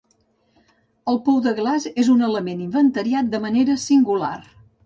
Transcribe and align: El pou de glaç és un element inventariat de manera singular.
El 1.13 1.19
pou 1.27 1.37
de 1.47 1.53
glaç 1.59 1.85
és 2.05 2.11
un 2.15 2.25
element 2.31 2.65
inventariat 2.67 3.33
de 3.37 3.45
manera 3.47 3.81
singular. 3.89 4.37